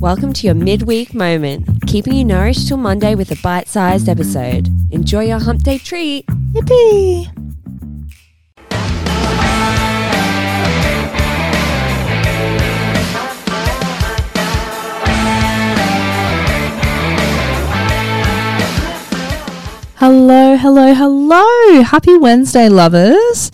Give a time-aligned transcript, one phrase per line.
[0.00, 4.70] Welcome to your midweek moment, keeping you nourished till Monday with a bite sized episode.
[4.90, 6.24] Enjoy your hump day treat.
[6.54, 7.26] Yippee!
[19.96, 21.82] Hello, hello, hello.
[21.82, 23.50] Happy Wednesday, lovers.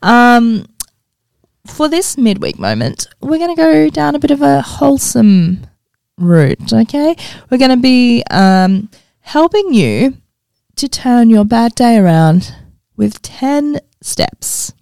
[0.00, 0.64] Um,
[1.66, 5.66] for this midweek moment, we're going to go down a bit of a wholesome
[6.20, 7.16] route, okay?
[7.50, 10.16] We're going to be um, helping you
[10.76, 12.54] to turn your bad day around
[12.96, 14.72] with 10 steps.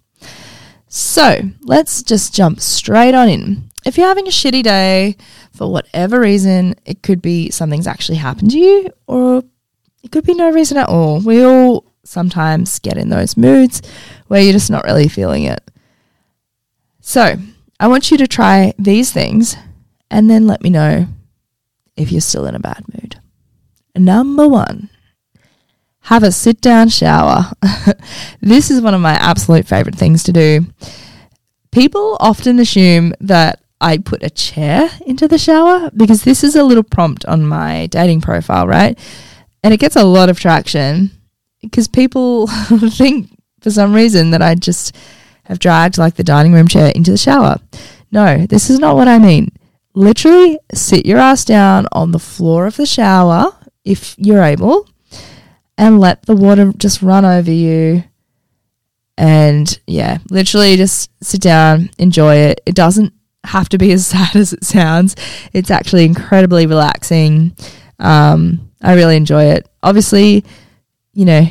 [0.89, 3.71] So let's just jump straight on in.
[3.85, 5.17] If you're having a shitty day
[5.53, 9.45] for whatever reason, it could be something's actually happened to you, or
[10.03, 11.21] it could be no reason at all.
[11.21, 13.83] We all sometimes get in those moods
[14.27, 15.61] where you're just not really feeling it.
[17.01, 17.37] So
[17.81, 19.57] I want you to try these things
[20.11, 21.07] and then let me know
[21.99, 23.21] if you're still in a bad mood.
[23.95, 24.89] Number one,
[26.03, 27.53] have a sit down shower.
[28.41, 30.67] this is one of my absolute favorite things to do.
[31.71, 36.65] People often assume that I put a chair into the shower because this is a
[36.65, 38.99] little prompt on my dating profile, right?
[39.63, 41.11] And it gets a lot of traction
[41.61, 42.47] because people
[42.91, 44.97] think for some reason that I just
[45.45, 47.59] have dragged like the dining room chair into the shower.
[48.11, 49.51] No, this is not what I mean.
[49.99, 53.51] Literally sit your ass down on the floor of the shower
[53.85, 54.89] if you're able
[55.77, 58.05] and let the water just run over you.
[59.17, 62.61] And yeah, literally just sit down, enjoy it.
[62.65, 65.17] It doesn't have to be as sad as it sounds.
[65.53, 67.57] It's actually incredibly relaxing.
[67.99, 69.69] Um, I really enjoy it.
[69.83, 70.45] Obviously,
[71.13, 71.45] you know,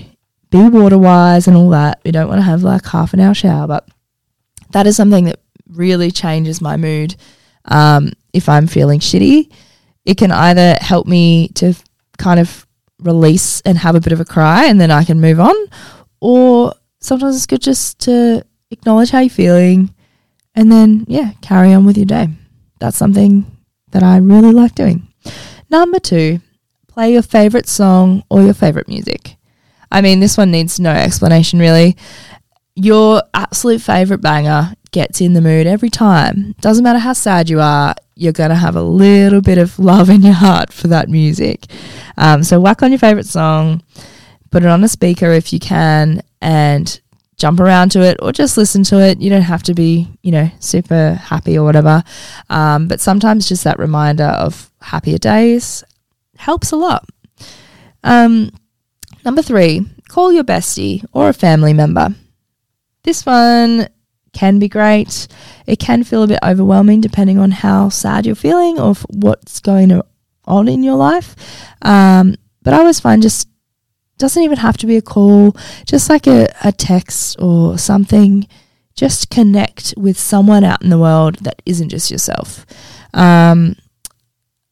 [0.51, 1.99] be water wise and all that.
[2.05, 3.89] We don't want to have like half an hour shower, but
[4.71, 7.17] that is something that really changes my mood.
[7.67, 9.51] Um, if I'm feeling shitty,
[10.05, 11.73] it can either help me to
[12.17, 12.65] kind of
[12.99, 15.55] release and have a bit of a cry and then I can move on,
[16.19, 19.93] or sometimes it's good just to acknowledge how you're feeling
[20.55, 22.29] and then, yeah, carry on with your day.
[22.79, 23.45] That's something
[23.91, 25.07] that I really like doing.
[25.69, 26.39] Number two,
[26.87, 29.35] play your favorite song or your favorite music.
[29.91, 31.95] I mean, this one needs no explanation, really.
[32.79, 36.53] Your absolute favorite banger gets in the mood every time.
[36.61, 40.11] Doesn't matter how sad you are, you're going to have a little bit of love
[40.11, 41.65] in your heart for that music.
[42.17, 43.81] Um, so, whack on your favorite song,
[44.51, 47.01] put it on a speaker if you can, and
[47.37, 49.19] jump around to it or just listen to it.
[49.19, 52.03] You don't have to be, you know, super happy or whatever.
[52.51, 55.83] Um, but sometimes just that reminder of happier days
[56.37, 57.09] helps a lot.
[58.03, 58.51] Um,
[59.25, 62.13] number three, call your bestie or a family member.
[63.07, 63.87] This one
[64.33, 65.29] can be great.
[65.65, 70.01] It can feel a bit overwhelming depending on how sad you're feeling or what's going
[70.43, 71.33] on in your life.
[71.83, 73.47] Um, but I always find just
[74.17, 78.45] doesn't even have to be a call, just like a, a text or something.
[78.93, 82.65] Just connect with someone out in the world that isn't just yourself.
[83.13, 83.77] Um,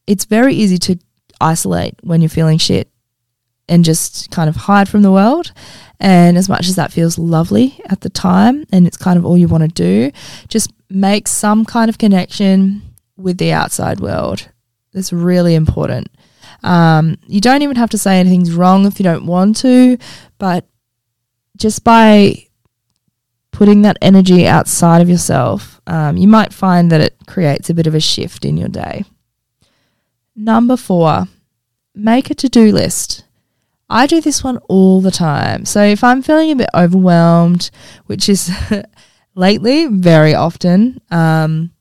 [0.08, 1.00] it's very easy to
[1.40, 2.90] isolate when you're feeling shit
[3.70, 5.54] and just kind of hide from the world.
[6.00, 9.38] And as much as that feels lovely at the time and it's kind of all
[9.38, 10.12] you want to do,
[10.48, 12.82] just make some kind of connection
[13.18, 14.50] with the outside world.
[14.94, 16.10] That's really important.
[16.64, 19.98] Um, you don't even have to say anything's wrong if you don't want to,
[20.38, 20.66] but
[21.58, 22.48] just by
[23.52, 27.88] putting that energy outside of yourself, um, you might find that it creates a bit
[27.88, 29.06] of a shift in your day.
[30.36, 31.28] Number four,
[31.94, 33.25] make a to do list.
[33.90, 35.66] I do this one all the time.
[35.66, 37.70] So if I'm feeling a bit overwhelmed,
[38.08, 38.52] which is
[39.36, 41.72] lately very often, um,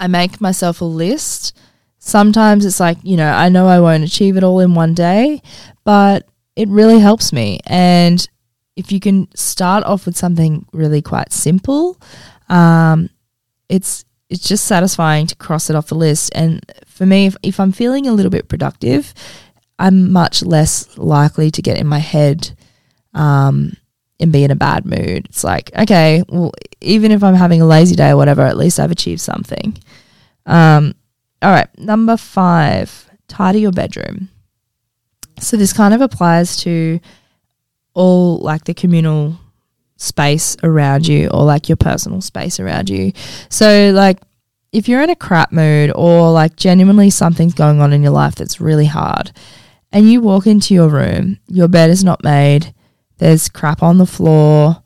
[0.00, 1.56] I make myself a list
[2.04, 5.40] sometimes it's like, you know, I know I won't achieve it all in one day,
[5.84, 7.60] but it really helps me.
[7.64, 8.28] And
[8.74, 11.96] if you can start off with something really quite simple,
[12.48, 13.08] um,
[13.68, 16.32] it's it's just satisfying to cross it off the list.
[16.34, 19.12] And for me, if, if I'm feeling a little bit productive,
[19.82, 22.52] I'm much less likely to get in my head
[23.14, 23.76] um,
[24.20, 25.26] and be in a bad mood.
[25.26, 28.78] It's like, okay, well, even if I'm having a lazy day or whatever, at least
[28.78, 29.76] I've achieved something.
[30.46, 30.94] Um,
[31.42, 34.28] all right, number five, tidy your bedroom.
[35.40, 37.00] So this kind of applies to
[37.92, 39.36] all like the communal
[39.96, 43.12] space around you or like your personal space around you.
[43.48, 44.20] So like
[44.70, 48.36] if you're in a crap mood or like genuinely something's going on in your life
[48.36, 49.32] that's really hard
[49.92, 52.74] and you walk into your room, your bed is not made,
[53.18, 54.82] there's crap on the floor,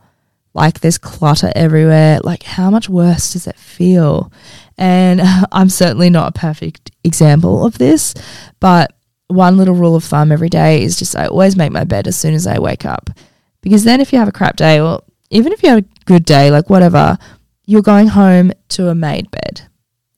[0.52, 4.32] like there's clutter everywhere, like how much worse does it feel?
[4.78, 5.20] And
[5.52, 8.14] I'm certainly not a perfect example of this,
[8.58, 8.92] but
[9.28, 12.16] one little rule of thumb every day is just I always make my bed as
[12.18, 13.10] soon as I wake up.
[13.60, 16.24] Because then if you have a crap day or even if you have a good
[16.24, 17.18] day, like whatever,
[17.64, 19.62] you're going home to a made bed.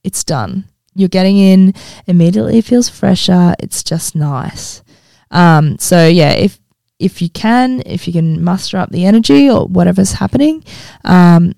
[0.04, 0.68] It's done.
[0.98, 1.74] You're getting in
[2.08, 2.58] immediately.
[2.58, 3.54] It feels fresher.
[3.60, 4.82] It's just nice.
[5.30, 6.58] Um, so yeah, if
[6.98, 10.64] if you can, if you can muster up the energy or whatever's happening,
[11.04, 11.54] um,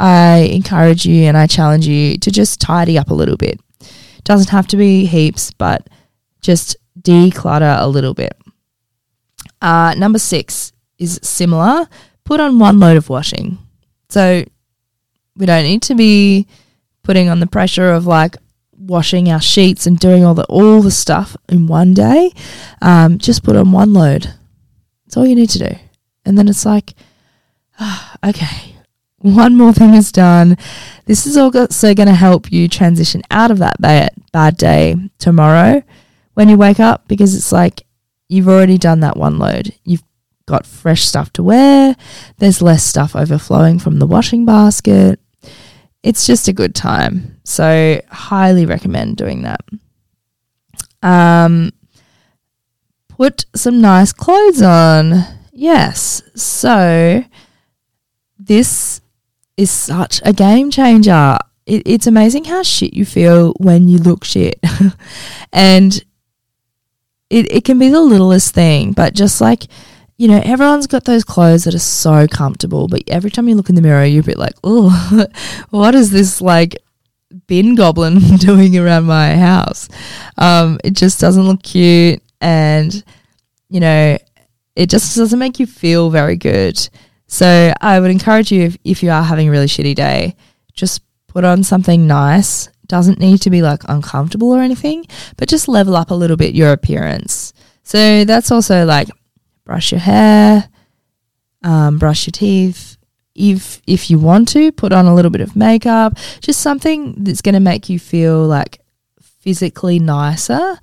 [0.00, 3.60] I encourage you and I challenge you to just tidy up a little bit.
[4.24, 5.88] Doesn't have to be heaps, but
[6.40, 8.36] just declutter a little bit.
[9.62, 11.88] Uh, number six is similar.
[12.24, 13.58] Put on one load of washing.
[14.08, 14.44] So
[15.36, 16.48] we don't need to be
[17.04, 18.36] putting on the pressure of like
[18.78, 22.32] washing our sheets and doing all the all the stuff in one day.
[22.82, 24.32] Um, just put on one load.
[25.04, 25.76] That's all you need to do,
[26.24, 26.94] and then it's like,
[27.78, 28.76] ah, okay,
[29.18, 30.56] one more thing is done.
[31.06, 35.82] This is also going to help you transition out of that bad bad day tomorrow
[36.34, 37.86] when you wake up because it's like
[38.28, 39.72] you've already done that one load.
[39.84, 40.04] You've
[40.46, 41.96] got fresh stuff to wear.
[42.38, 45.20] There's less stuff overflowing from the washing basket
[46.06, 47.36] it's just a good time.
[47.42, 49.60] So, highly recommend doing that.
[51.02, 51.72] Um,
[53.08, 55.24] put some nice clothes on.
[55.50, 56.22] Yes.
[56.36, 57.24] So,
[58.38, 59.00] this
[59.56, 61.38] is such a game changer.
[61.66, 64.60] It, it's amazing how shit you feel when you look shit.
[65.52, 65.92] and
[67.30, 69.64] it, it can be the littlest thing, but just like
[70.18, 73.68] you know, everyone's got those clothes that are so comfortable, but every time you look
[73.68, 75.26] in the mirror, you're a bit like, oh,
[75.70, 76.76] what is this like
[77.46, 79.88] bin goblin doing around my house?
[80.38, 83.04] Um, it just doesn't look cute, and
[83.68, 84.16] you know,
[84.74, 86.78] it just doesn't make you feel very good.
[87.26, 90.36] So I would encourage you if, if you are having a really shitty day,
[90.72, 92.68] just put on something nice.
[92.86, 95.04] Doesn't need to be like uncomfortable or anything,
[95.36, 97.52] but just level up a little bit your appearance.
[97.82, 99.08] So that's also like
[99.66, 100.70] brush your hair,
[101.62, 102.96] um, brush your teeth.
[103.34, 107.42] If if you want to, put on a little bit of makeup, just something that's
[107.42, 108.80] going to make you feel like
[109.20, 110.78] physically nicer,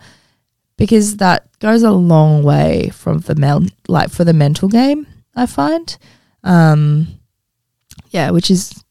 [0.78, 5.08] because that goes a long way from the mel- like for the mental game.
[5.36, 5.98] I find,
[6.44, 7.08] um,
[8.12, 8.84] yeah, which is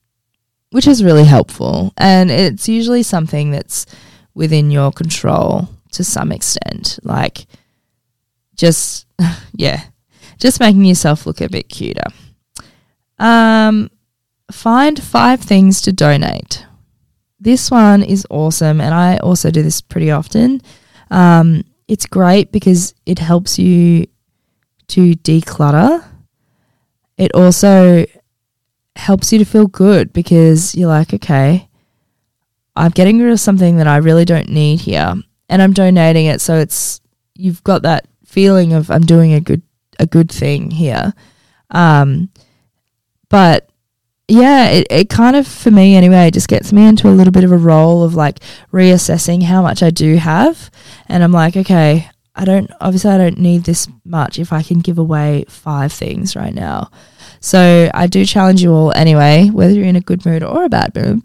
[0.71, 3.87] which is really helpful, and it's usually something that's
[4.35, 7.47] within your control to some extent, like
[8.63, 9.07] just
[9.55, 9.83] yeah,
[10.39, 12.07] just making yourself look a bit cuter.
[13.19, 13.91] Um,
[14.53, 16.65] find five things to donate.
[17.41, 20.63] This one is awesome, and I also do this pretty often.
[21.11, 24.07] Um, it's great because it helps you
[24.89, 26.05] to declutter.
[27.19, 28.07] It also
[28.95, 31.69] helps you to feel good because you're like, okay,
[32.77, 35.15] I'm getting rid of something that I really don't need here,
[35.49, 36.41] and I'm donating it.
[36.41, 37.01] So it's
[37.35, 39.61] you've got that feeling of I'm doing a good
[39.99, 41.13] a good thing here.
[41.71, 42.31] Um,
[43.29, 43.69] but
[44.27, 47.31] yeah, it, it kind of for me anyway, it just gets me into a little
[47.31, 48.41] bit of a role of like
[48.73, 50.71] reassessing how much I do have.
[51.09, 54.81] And I'm like, okay, I don't obviously I don't need this much if I can
[54.81, 56.91] give away five things right now.
[57.41, 60.71] So I do challenge you all anyway, whether you're in a good mood or a
[60.71, 61.21] bad mood,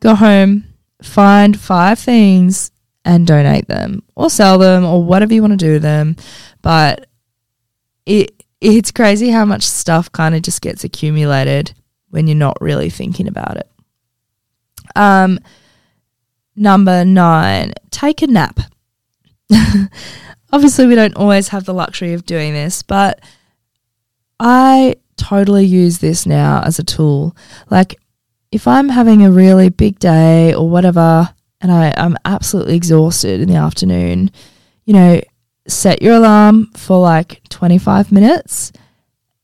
[0.00, 0.64] go home,
[1.00, 2.70] find five things
[3.08, 6.14] and donate them or sell them or whatever you want to do with them.
[6.60, 7.06] But
[8.04, 11.72] it it's crazy how much stuff kind of just gets accumulated
[12.10, 13.70] when you're not really thinking about it.
[14.94, 15.40] Um
[16.54, 18.60] number 9, take a nap.
[20.52, 23.20] Obviously we don't always have the luxury of doing this, but
[24.38, 27.34] I totally use this now as a tool.
[27.70, 27.98] Like
[28.52, 33.48] if I'm having a really big day or whatever, and I, I'm absolutely exhausted in
[33.48, 34.30] the afternoon,
[34.84, 35.20] you know,
[35.66, 38.72] set your alarm for like 25 minutes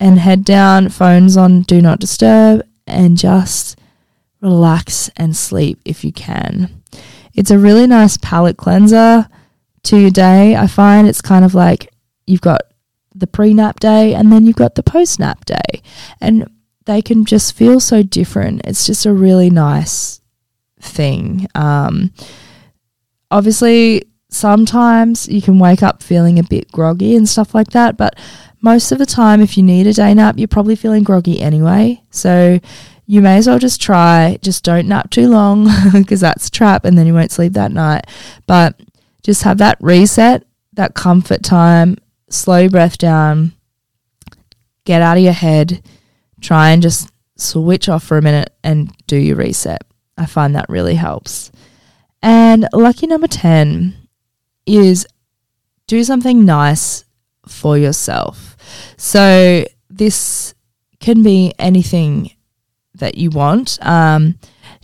[0.01, 3.79] and head down, phones on do not disturb, and just
[4.41, 6.83] relax and sleep if you can.
[7.35, 9.29] It's a really nice palate cleanser
[9.85, 10.57] to your day.
[10.57, 11.93] I find it's kind of like
[12.27, 12.63] you've got
[13.15, 15.83] the pre nap day and then you've got the post nap day,
[16.21, 16.49] and
[16.85, 18.63] they can just feel so different.
[18.65, 20.21] It's just a really nice
[20.85, 21.47] thing.
[21.55, 22.13] Um,
[23.31, 28.19] obviously, sometimes you can wake up feeling a bit groggy and stuff like that, but
[28.61, 32.03] most of the time, if you need a day nap, you're probably feeling groggy anyway.
[32.11, 32.59] So
[33.07, 34.39] you may as well just try.
[34.41, 37.73] Just don't nap too long because that's a trap and then you won't sleep that
[37.73, 38.07] night.
[38.47, 38.81] But
[39.23, 41.99] just have that reset, that comfort time,
[42.31, 43.53] slow breath down,
[44.85, 45.83] get out of your head,
[46.41, 49.83] try and just switch off for a minute and do your reset
[50.17, 51.51] I find that really helps.
[52.23, 53.95] And lucky number 10
[54.67, 55.07] is
[55.87, 57.05] do something nice
[57.47, 58.57] for yourself.
[58.97, 60.55] So this
[61.01, 62.31] can be anything
[62.95, 63.79] that you want.
[63.83, 64.39] Um,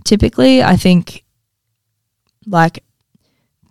[0.04, 1.24] typically, I think
[2.46, 2.84] like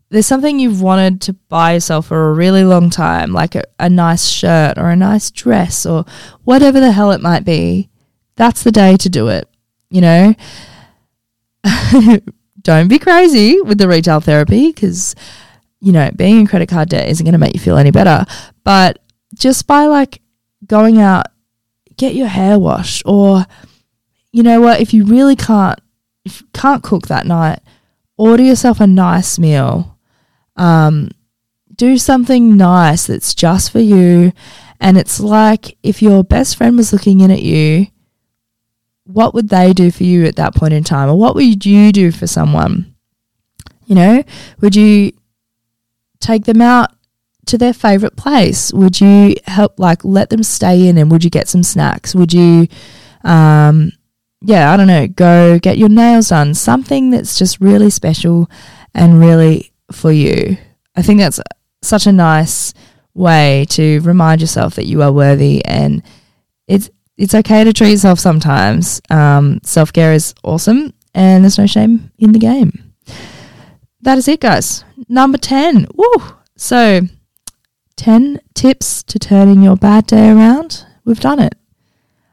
[0.10, 3.90] there's something you've wanted to buy yourself for a really long time, like a, a
[3.90, 6.06] nice shirt or a nice dress or
[6.44, 7.90] whatever the hell it might be.
[8.36, 9.48] That's the day to do it.
[9.92, 10.36] You know,
[12.62, 15.16] don't be crazy with the retail therapy because
[15.80, 18.26] you know being in credit card debt isn't going to make you feel any better.
[18.64, 19.00] But
[19.36, 20.22] just by like
[20.66, 21.28] going out,
[21.98, 23.46] get your hair washed, or
[24.32, 25.80] you know what, if you really can't,
[26.26, 27.60] if can't cook that night,
[28.18, 29.98] order yourself a nice meal.
[30.56, 31.10] Um,
[31.76, 34.34] do something nice that's just for you.
[34.82, 37.88] And it's like if your best friend was looking in at you,
[39.12, 41.10] what would they do for you at that point in time?
[41.10, 42.96] Or what would you do for someone?
[43.88, 44.24] You know,
[44.62, 45.14] would you
[46.20, 46.92] take them out
[47.48, 48.72] to their favorite place?
[48.72, 52.14] Would you help, like, let them stay in and would you get some snacks?
[52.14, 52.68] Would you,
[53.24, 53.92] um,
[54.42, 56.54] yeah, I don't know, go get your nails done?
[56.54, 58.48] Something that's just really special
[58.94, 60.58] and really for you.
[60.96, 61.40] I think that's
[61.82, 62.76] such a nice
[63.16, 66.04] way to remind yourself that you are worthy and
[66.68, 69.02] it's it's okay to treat yourself sometimes.
[69.10, 72.94] Um, Self care is awesome, and there's no shame in the game.
[74.02, 74.86] That is it, guys.
[75.10, 75.88] Number 10.
[75.94, 76.24] Woo!
[76.56, 77.02] So,
[77.98, 80.86] 10 tips to turning your bad day around.
[81.04, 81.56] We've done it.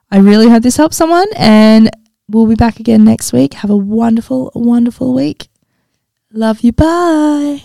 [0.09, 1.91] I really hope this helps someone, and
[2.29, 3.55] we'll be back again next week.
[3.55, 5.49] Have a wonderful, wonderful week.
[6.33, 6.71] Love you.
[6.71, 7.65] Bye.